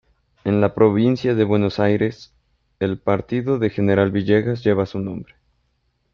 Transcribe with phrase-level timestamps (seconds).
[0.45, 2.33] En la provincia de Buenos Aires,
[2.79, 5.35] el Partido de General Villegas lleva su nombre.